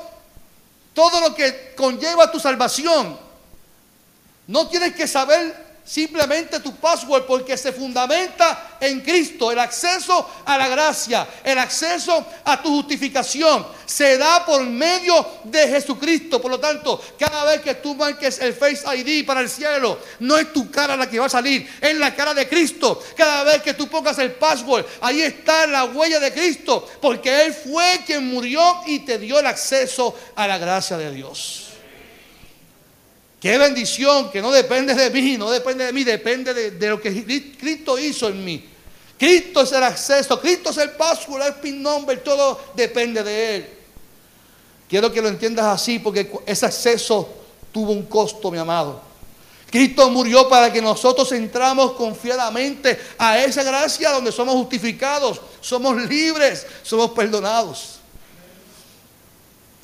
[0.93, 3.19] todo lo que conlleva tu salvación.
[4.47, 9.51] No tienes que saber simplemente tu password porque se fundamenta en Cristo.
[9.51, 15.67] El acceso a la gracia, el acceso a tu justificación se da por medio de
[15.69, 16.41] Jesucristo.
[16.41, 20.37] Por lo tanto, cada vez que tú marques el Face ID para el cielo, no
[20.37, 23.01] es tu cara la que va a salir, es la cara de Cristo.
[23.15, 27.53] Cada vez que tú pongas el password, ahí está la huella de Cristo, porque Él
[27.53, 31.66] fue quien murió y te dio el acceso a la gracia de Dios.
[33.39, 37.23] Qué bendición que no depende de mí, no depende de mí, depende de, lo que
[37.57, 38.65] Cristo hizo en mí.
[39.17, 43.69] Cristo es el acceso, Cristo es el password, el pin number, todo depende de Él.
[44.89, 47.29] Quiero que lo entiendas así porque ese acceso
[47.71, 49.01] tuvo un costo, mi amado.
[49.69, 56.65] Cristo murió para que nosotros entramos confiadamente a esa gracia donde somos justificados, somos libres,
[56.83, 57.99] somos perdonados.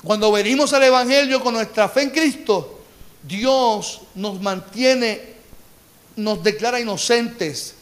[0.02, 2.83] Cuando venimos al Evangelio con nuestra fe en Cristo,
[3.26, 5.20] Dios nos mantiene,
[6.16, 7.74] nos declara inocentes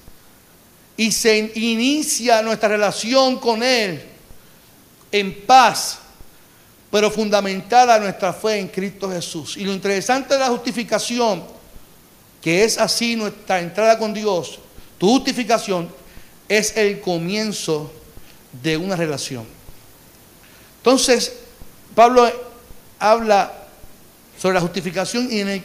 [0.97, 4.03] y se inicia nuestra relación con Él
[5.11, 5.99] en paz,
[6.91, 9.57] pero fundamentada nuestra fe en Cristo Jesús.
[9.57, 11.45] Y lo interesante de la justificación,
[12.41, 14.59] que es así nuestra entrada con Dios,
[14.99, 15.93] tu justificación
[16.49, 17.93] es el comienzo
[18.63, 19.45] de una relación.
[20.79, 21.33] Entonces,
[21.95, 22.31] Pablo
[22.99, 23.62] habla
[24.43, 25.65] sobre la justificación y en el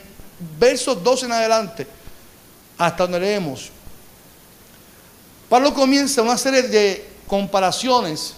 [0.60, 1.88] verso 12 en adelante,
[2.78, 3.72] hasta donde leemos,
[5.50, 8.36] Pablo comienza una serie de comparaciones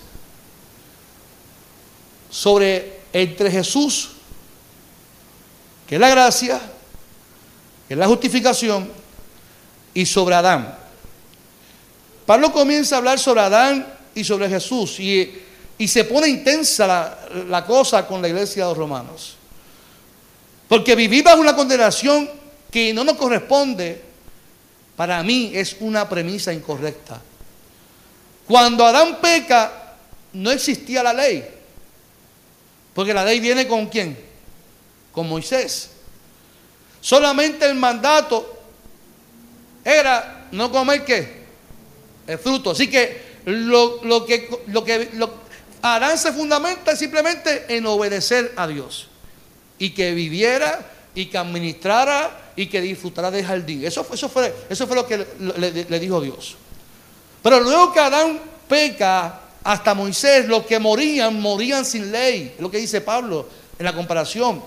[2.29, 4.11] sobre entre Jesús,
[5.85, 6.61] que es la gracia,
[7.89, 8.89] que es la justificación,
[9.93, 10.73] y sobre Adán.
[12.25, 15.33] Pablo comienza a hablar sobre Adán y sobre Jesús y,
[15.85, 19.38] se pone intensa la, cosa con la iglesia de los romanos.
[20.69, 22.29] Porque vivir bajo una condenación
[22.71, 24.01] que no nos corresponde
[24.95, 27.19] para mí es una premisa incorrecta.
[28.47, 29.95] Cuando Adán peca,
[30.33, 31.43] no existía la ley.
[32.93, 34.17] Porque la ley viene con quién?
[35.11, 35.89] Con Moisés.
[37.01, 38.61] Solamente el mandato
[39.83, 41.39] era no comer qué?
[42.27, 42.71] El fruto.
[42.71, 45.09] Así que lo, que, lo que
[45.81, 49.07] Adán se fundamenta simplemente en obedecer a Dios.
[49.79, 53.85] Y que viviera y que administrara y que disfrutará del jardín.
[53.85, 55.25] Eso, eso, fue, eso fue lo que
[55.89, 56.55] le, dijo Dios.
[57.41, 62.53] Pero luego que Adán peca, hasta Moisés, los que morían, morían sin ley.
[62.55, 64.61] Es lo que dice Pablo en la comparación.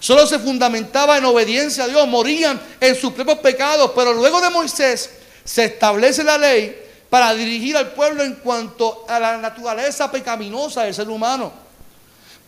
[0.00, 3.92] Solo se fundamentaba en obediencia a Dios, morían en sus propios pecados.
[3.94, 5.10] Pero luego de Moisés
[5.44, 6.76] se establece la ley
[7.08, 11.52] para dirigir al pueblo en cuanto a la naturaleza pecaminosa del ser humano.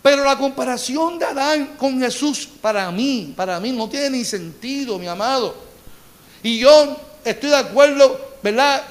[0.03, 4.99] Pero la comparación de Adán con Jesús, para mí, para mí no tiene ni sentido,
[4.99, 5.55] mi amado.
[6.43, 8.85] Y yo estoy de acuerdo, ¿verdad?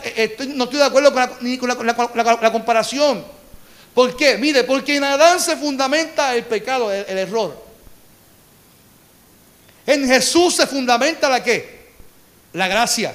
[0.55, 3.25] no estoy de acuerdo ni con la, comparación.
[3.93, 4.37] ¿Por qué?
[4.37, 7.61] Mire, porque en Adán se fundamenta el pecado, el, el error.
[9.85, 11.91] En Jesús se fundamenta la qué?
[12.53, 13.13] La gracia.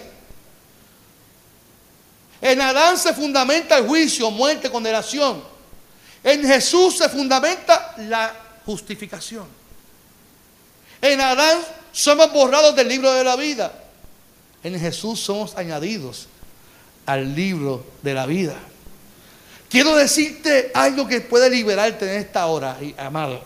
[2.42, 5.55] En Adán se fundamenta el juicio, muerte, condenación.
[6.22, 9.46] En Jesús se fundamenta la justificación.
[11.00, 11.58] En Adán
[11.92, 13.72] somos borrados del libro de la vida.
[14.62, 16.26] En Jesús somos añadidos
[17.06, 18.56] al libro de la vida.
[19.68, 23.42] Quiero decirte algo que puede liberarte en esta hora, amado.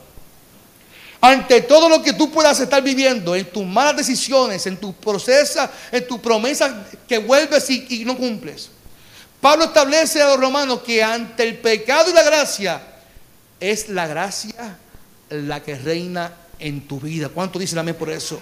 [1.20, 5.68] Ante todo lo que tú puedas estar viviendo, en tus malas decisiones, en tus procesos,
[5.92, 6.72] en tus promesas
[7.06, 8.70] que vuelves y no cumples.
[9.40, 12.82] Pablo establece a los romanos que ante el pecado y la gracia
[13.58, 14.78] es la gracia
[15.30, 17.28] la que reina en tu vida.
[17.28, 18.40] ¿Cuánto dice amén por eso?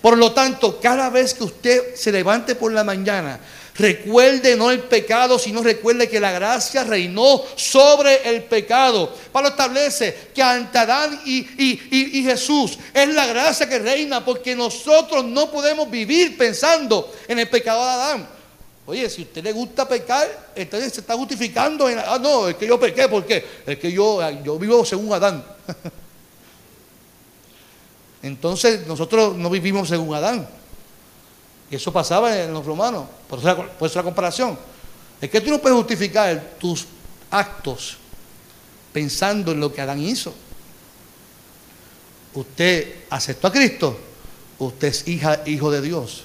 [0.00, 3.38] Por lo tanto, cada vez que usted se levante por la mañana,
[3.76, 9.14] recuerde no el pecado, sino recuerde que la gracia reinó sobre el pecado.
[9.30, 15.24] Pablo establece que ante Adán y, y, Jesús es la gracia que reina porque nosotros
[15.24, 18.41] no podemos vivir pensando en el pecado de Adán.
[18.92, 21.88] Oye, si usted le gusta pecar, entonces se está justificando.
[21.88, 23.42] En, ah, no, es que yo pequé, ¿por qué?
[23.64, 25.42] Es que yo, yo vivo según Adán.
[28.22, 30.46] entonces nosotros no vivimos según Adán.
[31.70, 33.06] Y eso pasaba en los romanos.
[33.30, 34.58] Por eso, la, por la comparación.
[35.22, 36.84] Es que tú no puedes justificar tus
[37.30, 37.96] actos
[38.92, 40.34] pensando en lo que Adán hizo.
[42.34, 43.98] Usted aceptó a Cristo,
[44.58, 46.24] usted es hija, hijo de Dios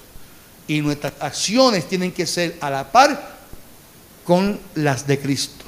[0.68, 3.38] y nuestras acciones tienen que ser a la par
[4.26, 5.66] con las de Cristo.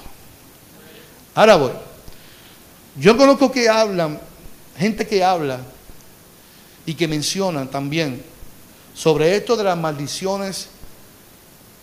[1.34, 1.72] Ahora voy.
[2.98, 4.20] Yo conozco que hablan,
[4.78, 5.60] gente que habla
[6.86, 8.22] y que mencionan también
[8.94, 10.68] sobre esto de las maldiciones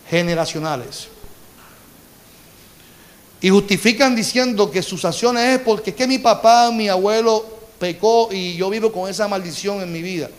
[0.09, 1.07] generacionales.
[3.41, 7.45] Y justifican diciendo que sus acciones es porque es que mi papá, mi abuelo
[7.79, 10.29] pecó y yo vivo con esa maldición en mi vida.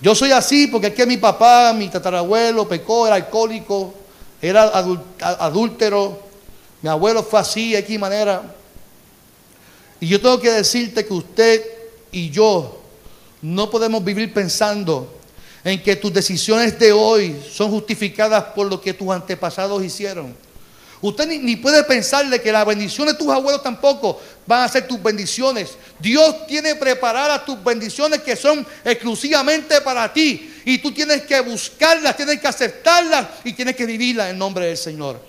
[0.00, 3.94] Yo soy así porque que mi papá, mi tatarabuelo pecó, era alcohólico,
[4.40, 4.62] era
[5.18, 6.22] adúltero,
[6.82, 8.54] mi abuelo fue así, de aquí manera.
[10.00, 11.62] Y yo tengo que decirte que usted
[12.12, 12.80] y yo
[13.42, 15.12] no podemos vivir pensando
[15.64, 20.34] en que tus decisiones de hoy son justificadas por lo que tus antepasados hicieron.
[21.00, 25.00] Usted ni, puede pensarle que las bendiciones de tus abuelos tampoco van a ser tus
[25.00, 25.76] bendiciones.
[26.00, 30.60] Dios tiene preparadas tus bendiciones que son exclusivamente para ti.
[30.64, 34.76] Y tú tienes que buscarlas, tienes que aceptarlas y tienes que vivirlas en nombre del
[34.76, 35.20] Señor.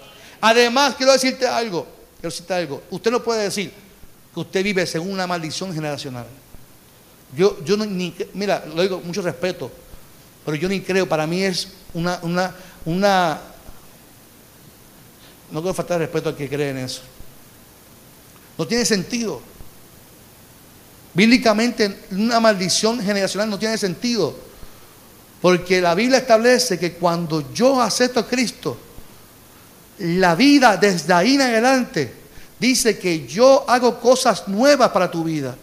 [0.42, 1.86] Además, quiero decirte algo,
[2.20, 2.84] quiero decirte algo.
[2.90, 3.72] Usted no puede decir
[4.34, 6.26] que usted vive según una maldición generacional.
[7.36, 9.72] Yo, yo no, ni, mira, lo digo mucho respeto,
[10.44, 12.56] pero yo ni creo, para mí es una, una,
[12.86, 13.40] una,
[15.52, 17.02] no quiero faltar respeto al que cree en eso.
[18.58, 19.42] No tiene sentido.
[21.14, 24.36] Bíblicamente, una maldición generacional no tiene sentido.
[25.42, 28.78] Porque la Biblia establece que cuando yo acepto a Cristo,
[30.00, 32.14] la vida desde ahí en adelante
[32.60, 35.56] dice que yo hago cosas nuevas para tu vida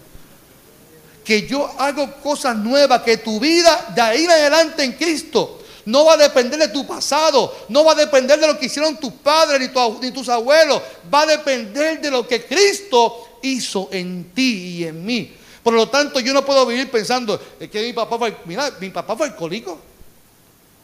[1.27, 6.05] que yo hago cosas nuevas, que tu vida de ahí en adelante en Cristo no
[6.05, 9.12] va a depender de tu pasado, no va a depender de lo que hicieron tus
[9.12, 9.70] padres
[10.01, 15.05] ni, tus abuelos, va a depender de lo que Cristo hizo en ti y en
[15.05, 15.33] mí.
[15.62, 19.16] Por lo tanto, yo no puedo vivir pensando que mi papá fue, mira, mi papá
[19.16, 19.81] fue alcohólico.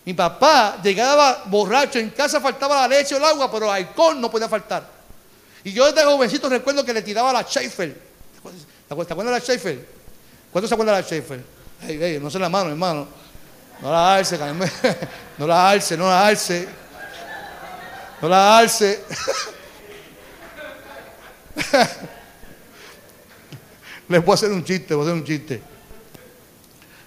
[0.05, 4.21] Mi papá llegaba borracho, en casa faltaba la leche o el agua, pero el alcohol
[4.21, 4.89] no podía faltar.
[5.65, 7.93] Y yo desde jovencito recuerdo que le tiraba la Schaefer.
[8.89, 9.89] ¿Te acuerdas de la Schaefer?
[10.51, 12.21] ¿Cuántos se acuerdan de la Schaefer?
[12.21, 13.22] No se la mano, hermano.
[13.83, 14.39] No la alce,
[15.39, 16.69] No la alce, no la alce.
[18.21, 19.03] No la alce.
[24.09, 25.61] Les voy a hacer un chiste, voy a hacer un chiste.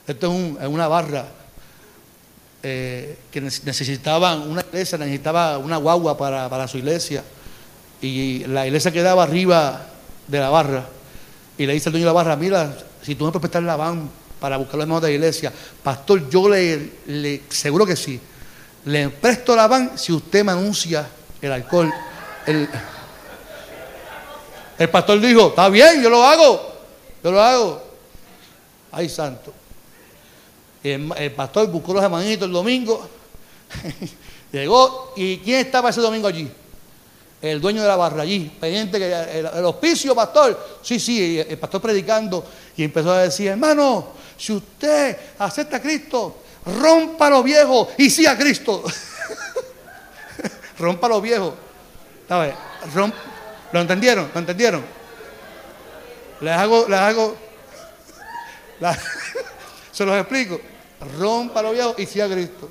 [0.06, 1.26] Esto es, una barra
[2.62, 7.24] eh, que necesitaban, una iglesia necesitaba una guagua para, su iglesia.
[8.02, 9.88] Y la iglesia quedaba arriba
[10.28, 10.90] de la barra.
[11.58, 14.25] Y le dice al dueño de la barra, mira, si tú me prestar la van
[14.46, 18.22] para buscar los hermanos de la iglesia, pastor, yo le, seguro que sí,
[18.86, 21.10] le presto la van si usted me anuncia
[21.42, 21.92] el alcohol.
[22.46, 22.70] El,
[24.92, 26.62] pastor dijo, está bien, yo lo hago,
[27.24, 27.84] yo lo hago.
[28.92, 29.52] Ay, santo.
[30.84, 33.10] El, el pastor buscó los hermanitos el domingo,
[34.52, 36.52] llegó, ¿y quién estaba ese domingo allí?
[37.46, 40.80] El dueño de la barra allí, pendiente que el, hospicio, pastor.
[40.82, 46.38] Sí, sí, el pastor predicando y empezó a decir, hermano, si usted acepta a Cristo,
[46.66, 48.84] rompa lo viejo y sí a Cristo.
[50.80, 51.56] rompa lo viejo.
[53.72, 54.30] ¿Lo entendieron?
[54.34, 54.84] ¿Lo entendieron?
[56.42, 57.36] Les hago, les hago,
[59.92, 60.60] se los explico.
[61.18, 62.70] Rompa lo viejo y sí a Cristo.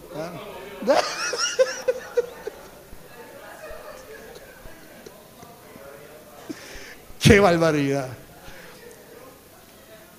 [7.25, 8.07] Qué barbaridad.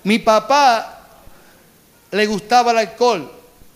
[0.02, 1.06] Mi papá
[2.10, 3.30] le gustaba el alcohol,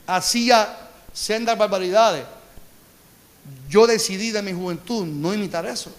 [0.04, 0.76] hacía
[1.12, 2.24] sendas barbaridades.
[3.68, 5.92] Yo decidí de mi juventud no imitar eso.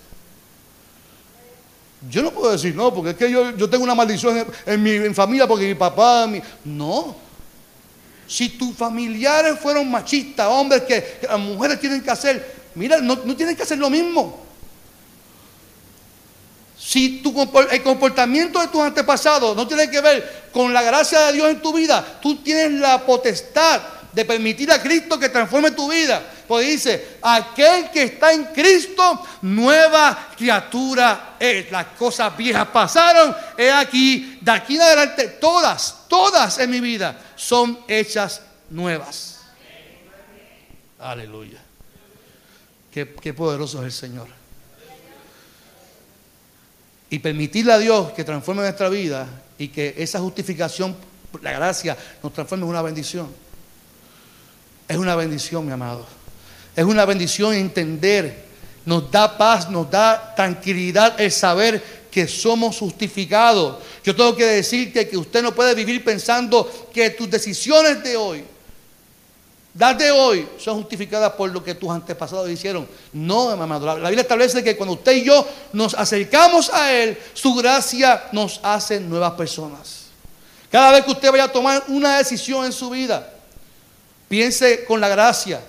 [2.10, 5.48] Yo no puedo decir, no, porque es que yo, tengo una maldición en, mi familia
[5.48, 6.28] porque mi papá...
[6.28, 6.42] Mi...
[6.66, 7.16] No.
[8.28, 13.38] Si tus familiares fueron machistas, hombres que, las mujeres tienen que hacer, mira, no, no
[13.38, 14.41] tienen que hacer lo mismo.
[16.92, 17.34] Si tu,
[17.72, 21.62] el comportamiento de tus antepasados no tiene que ver con la gracia de Dios en
[21.62, 26.22] tu vida, tú tienes la potestad de permitir a Cristo que transforme tu vida.
[26.46, 31.72] Pues dice, aquel que está en Cristo, nueva criatura es.
[31.72, 37.18] Las cosas viejas pasaron, he aquí, de aquí en adelante, todas, todas en mi vida
[37.38, 39.40] son hechas nuevas.
[41.00, 41.62] Aleluya.
[42.92, 44.41] Qué, qué poderoso es el Señor
[47.12, 49.28] y permitirle a Dios que transforme nuestra vida
[49.58, 50.96] y que esa justificación,
[51.42, 53.28] la gracia, nos transforme en una bendición.
[54.88, 56.08] Es una bendición, mi amado.
[56.74, 58.46] Es una bendición entender,
[58.86, 63.84] nos da paz, nos da tranquilidad el saber que somos justificados.
[64.06, 68.46] Yo tengo que decirte que usted no puede vivir pensando que tus decisiones de hoy
[69.74, 72.88] las de hoy son justificadas por lo que tus antepasados hicieron.
[73.14, 73.86] No, amado.
[73.86, 78.60] La, Biblia establece que cuando usted y yo nos acercamos a Él, su gracia nos
[78.64, 80.08] hace nuevas personas.
[80.70, 83.32] Cada vez que usted vaya a tomar una decisión en su vida,
[84.28, 85.62] piense con la gracia.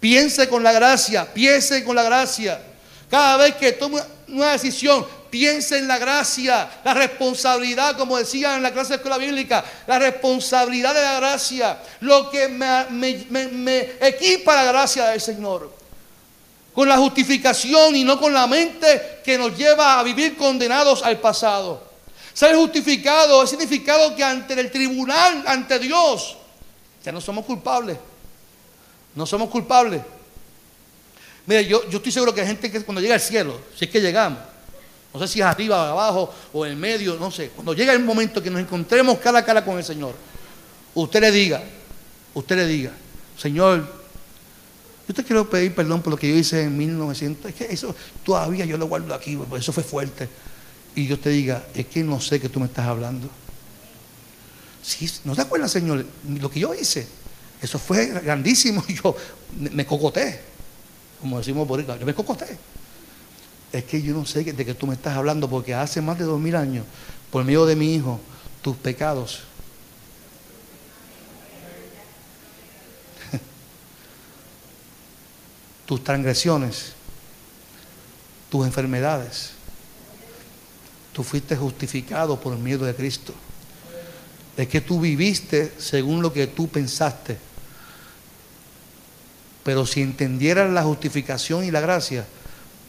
[0.00, 1.32] Piense con la gracia.
[1.32, 2.60] Piense con la gracia.
[3.08, 8.62] Cada vez que tome una decisión, piense en la gracia, la responsabilidad, como decía en
[8.62, 14.64] la clase de escuela bíblica, la responsabilidad de la gracia, lo que me, equipa la
[14.64, 15.74] gracia del Señor.
[16.74, 21.18] Con la justificación y no con la mente que nos lleva a vivir condenados al
[21.18, 21.82] pasado.
[22.34, 26.36] Ser justificado es significado que ante el tribunal, ante Dios,
[27.02, 27.96] ya no somos culpables.
[29.14, 30.02] No somos culpables.
[31.46, 33.90] Mire, yo, yo estoy seguro que hay gente que cuando llega al cielo, si es
[33.90, 34.51] que llegamos,
[35.12, 38.02] no sé si es arriba o abajo o en medio, no sé, cuando llega el
[38.02, 40.14] momento que nos encontremos cara a cara con el Señor,
[40.94, 41.62] usted le diga,
[42.34, 42.92] usted le diga,
[43.36, 44.02] Señor,
[45.08, 47.50] yo te quiero pedir perdón por lo que yo hice en 1900.
[47.50, 47.94] Es que eso
[48.24, 50.28] todavía yo lo guardo aquí, porque eso fue fuerte.
[50.94, 53.28] Y yo te diga, es que no sé que tú me estás hablando.
[54.82, 56.04] Sí, ¿No te acuerdas, Señor?
[56.40, 57.06] Lo que yo hice,
[57.60, 58.84] eso fue grandísimo.
[59.02, 59.14] Yo
[59.52, 60.40] me cocoté,
[61.20, 62.56] como decimos por ahí, yo me cocoté.
[63.72, 66.24] Es que yo no sé de qué tú me estás hablando, porque hace más de
[66.24, 66.84] dos mil años,
[67.30, 68.20] por medio de mi hijo,
[68.60, 69.44] tus pecados
[75.86, 76.92] tus transgresiones,
[78.50, 79.52] tus enfermedades.
[81.12, 83.34] Tú fuiste justificado por el miedo de Cristo.
[84.56, 87.36] Es que tú viviste según lo que tú pensaste.
[89.64, 92.26] Pero si entendieras la justificación y la gracia,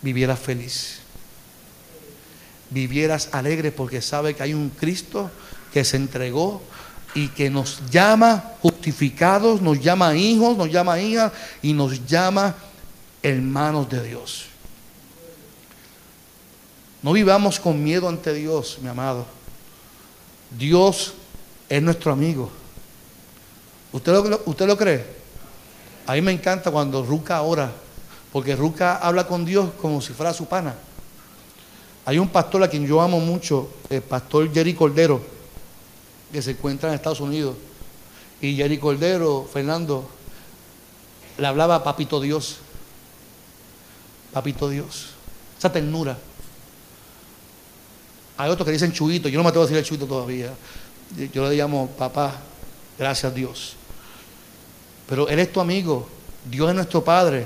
[0.03, 0.99] vivieras feliz.
[2.69, 5.31] Vivieras alegre porque sabe que hay un Cristo
[5.71, 6.61] que se entregó
[7.15, 11.31] y que nos llama justificados, nos llama hijos, nos llama hijas
[11.61, 12.55] y nos llama
[13.21, 14.45] hermanos de Dios.
[17.01, 19.25] No vivamos con miedo ante Dios, mi amado.
[20.57, 21.13] Dios
[21.69, 22.49] es nuestro amigo.
[23.91, 25.05] ¿Usted lo, usted lo cree?
[26.07, 27.71] A mí me encanta cuando Ruca ora,
[28.33, 30.75] porque Ruca habla con Dios como si fuera su pana.
[32.05, 35.21] Hay un pastor a quien yo amo mucho, el pastor Jerry Cordero,
[36.33, 37.55] que se encuentra en Estados Unidos.
[38.41, 40.09] Y Jerry Cordero, Fernando,
[41.37, 42.57] le hablaba a Papito Dios
[44.33, 45.11] papito Dios.
[45.57, 46.17] Esa ternura.
[48.35, 50.51] Hay otros que dicen chuito, yo no me atrevo a decir el chuito todavía.
[51.31, 52.41] Yo le llamo papá,
[52.97, 53.75] gracias Dios.
[55.07, 56.09] Pero Él es tu amigo,
[56.43, 57.45] Dios es nuestro Padre.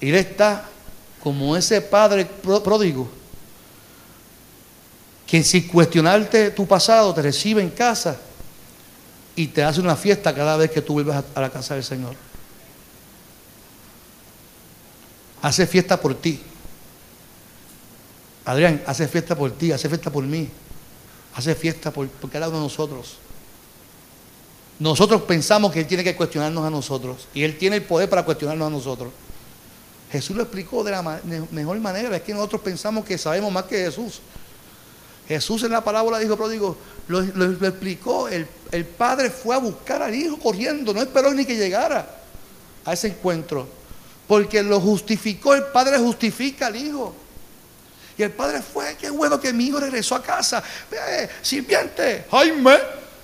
[0.00, 0.64] Él está
[1.22, 3.08] como ese Padre pródigo,
[5.26, 8.16] que sin cuestionarte tu pasado te recibe en casa
[9.36, 12.14] y te hace una fiesta cada vez que tú vuelves a la casa del Señor.
[15.42, 16.40] hace fiesta por ti.
[18.44, 20.48] Adrián, hace fiesta por ti, hace fiesta por mí,
[21.34, 23.16] hace fiesta por, cada uno de nosotros.
[24.78, 28.24] Nosotros pensamos que Él tiene que cuestionarnos a nosotros y Él tiene el poder para
[28.24, 29.12] cuestionarnos a nosotros.
[30.10, 33.84] Jesús lo explicó de la mejor manera, es que nosotros pensamos que sabemos más que
[33.84, 34.20] Jesús.
[35.26, 36.76] Jesús en la parábola dijo, pródigo,
[37.08, 38.46] lo, lo, explicó, el,
[38.96, 42.08] padre fue a buscar al hijo corriendo, no esperó ni que llegara
[42.84, 43.68] a ese encuentro.
[44.26, 47.14] Porque lo justificó, el padre justifica al hijo.
[48.16, 50.62] Y el padre fue, qué bueno que mi hijo regresó a casa.
[50.90, 52.78] Ve, sirviente, Jaime,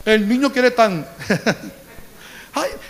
[0.04, 1.06] el niño quiere tan.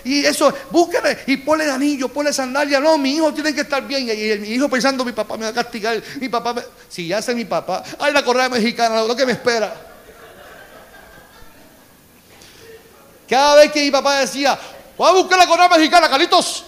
[0.04, 2.80] y eso, búsquele y ponle anillo, ponle sandalia.
[2.80, 4.02] No, mi hijo tiene que estar bien.
[4.02, 6.02] Y mi hijo pensando, mi papá me va a castigar.
[6.20, 9.74] Mi papá, si ya sé mi papá, ay, la correa mexicana, lo que me espera.
[13.28, 14.58] Cada vez que mi papá decía,
[14.98, 16.64] voy a buscar la correa mexicana, Calitos.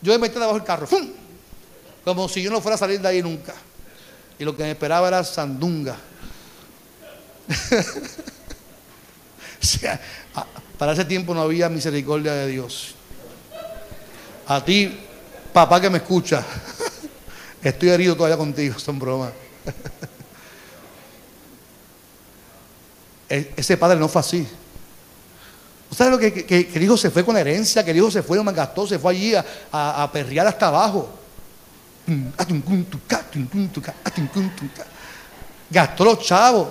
[0.00, 0.86] Yo me metí debajo del carro,
[2.04, 3.52] como si yo no fuera a salir de ahí nunca.
[4.38, 5.96] Y lo que me esperaba era sandunga.
[10.78, 12.94] para ese tiempo no había misericordia de Dios.
[14.46, 14.96] A ti,
[15.52, 16.44] papá que me escucha,
[17.62, 19.32] estoy herido todavía contigo, son bromas.
[23.28, 24.48] E-, ese padre no fue así.
[25.90, 27.84] ¿Usted lo que, que, el hijo se fue con herencia?
[27.84, 31.10] Que el hijo se fue, me gastó, se fue allí a, a, perrear hasta abajo.
[35.70, 36.68] Gastó los chavos.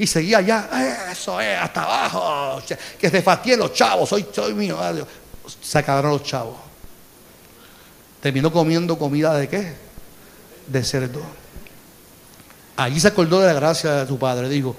[0.00, 2.62] Y seguía allá, eso es, hasta abajo.
[2.98, 4.78] Que se fastidien los chavos, soy, soy mío.
[5.60, 6.56] Se acabaron los chavos.
[8.22, 9.74] Terminó comiendo comida de qué?
[10.66, 11.20] De cerdo.
[12.78, 14.48] Allí se acordó de la gracia de su padre.
[14.48, 14.74] Dijo,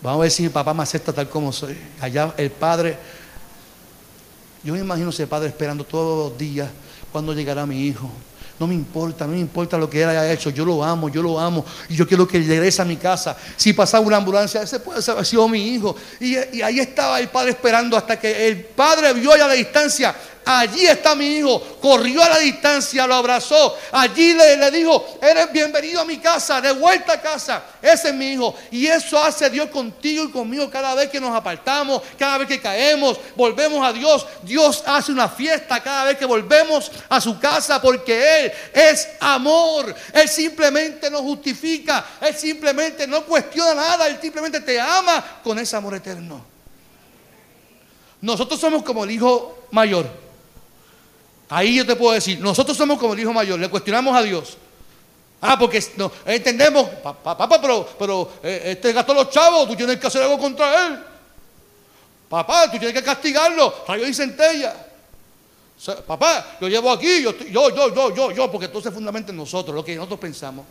[0.00, 1.76] Vamos a ver si mi papá me acepta tal como soy.
[2.00, 2.96] Allá el padre,
[4.62, 6.70] yo me imagino ese padre esperando todos los días
[7.10, 8.08] cuando llegará mi hijo.
[8.58, 10.50] No me importa, no me importa lo que él haya hecho.
[10.50, 11.64] Yo lo amo, yo lo amo.
[11.88, 13.36] Y yo quiero que él regrese a mi casa.
[13.56, 15.94] Si pasaba una ambulancia, ese puede haber sido mi hijo.
[16.20, 20.14] Y, ahí estaba el padre esperando hasta que el padre vio a la distancia
[20.46, 21.60] allí está mi hijo.
[21.80, 23.76] Corrió a la distancia, lo abrazó.
[23.92, 27.62] Allí le, le dijo, eres bienvenido a mi casa, de vuelta a casa.
[27.82, 28.54] Ese es mi hijo.
[28.70, 32.60] Y eso hace Dios contigo y conmigo cada vez que nos apartamos, cada vez que
[32.60, 34.24] caemos, volvemos a Dios.
[34.42, 39.94] Dios hace una fiesta cada vez que volvemos a su casa porque Él es amor.
[40.12, 42.04] Él simplemente nos justifica.
[42.20, 44.06] Él simplemente no cuestiona nada.
[44.06, 46.44] Él simplemente te ama con ese amor eterno.
[48.20, 50.25] Nosotros somos como el hijo mayor.
[51.48, 54.56] Ahí yo te puedo decir, nosotros somos como el hijo mayor, le cuestionamos a Dios.
[55.40, 60.06] Ah, porque no, entendemos, papá, pero, pero eh, este gastó los chavos, tú tienes que
[60.06, 60.98] hacer algo contra él.
[62.28, 64.74] Papá, tú tienes que castigarlo, rayo y centella.
[66.06, 69.36] papá, yo llevo aquí, yo, yo, yo, yo, yo, yo, porque todo se fundamenta en
[69.36, 70.66] nosotros, lo que nosotros pensamos.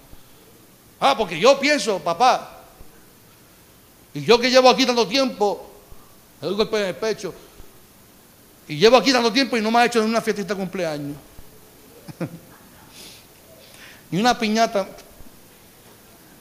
[1.00, 2.64] Ah, porque yo pienso, papá,
[4.14, 5.70] y yo que llevo aquí tanto tiempo,
[6.42, 7.34] me doy golpe en el pecho,
[8.68, 11.16] y llevo aquí tanto tiempo y no me ha hecho ni una fiesta de cumpleaños.
[14.12, 14.88] ni una piñata,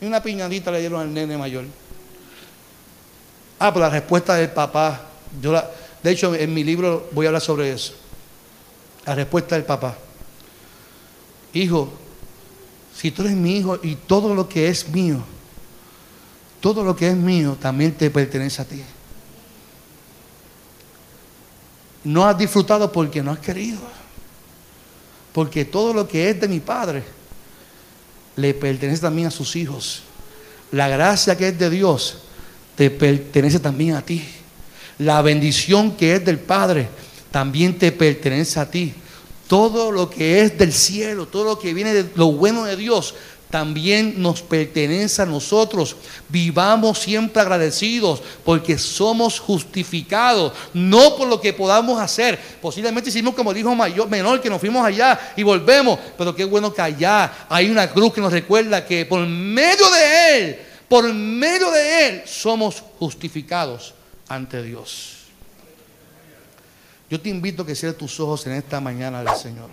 [0.01, 1.65] ni una piñadita le dieron al nene mayor.
[3.59, 5.03] Ah, pero la respuesta del papá,
[5.41, 5.71] yo la,
[6.03, 7.95] de hecho en mi libro voy a hablar sobre eso.
[9.05, 9.97] La respuesta del papá.
[11.53, 11.93] Hijo,
[12.97, 15.23] si tú eres mi hijo y todo lo que es mío,
[16.61, 18.83] todo lo que es mío también te pertenece a ti.
[22.05, 23.81] No has disfrutado porque no has querido.
[25.33, 27.03] Porque todo lo que es de mi Padre
[28.37, 30.03] le pertenece también a sus hijos.
[30.71, 32.19] La gracia que es de Dios
[32.77, 34.25] te pertenece también a ti.
[34.99, 36.89] La bendición que es del Padre
[37.31, 38.95] también te pertenece a ti.
[39.49, 43.15] Todo lo que es del cielo, todo lo que viene de lo bueno de Dios,
[43.51, 45.97] también nos pertenece a nosotros.
[46.29, 52.39] Vivamos siempre agradecidos porque somos justificados, no por lo que podamos hacer.
[52.61, 56.73] Posiblemente hicimos como dijo mayor, menor, que nos fuimos allá y volvemos, pero qué bueno
[56.73, 61.71] que allá hay una cruz que nos recuerda que por medio de Él, por medio
[61.71, 63.95] de Él, somos justificados
[64.29, 65.15] ante Dios.
[67.11, 69.71] Yo te invito a que cierres tus ojos en esta mañana del Señor.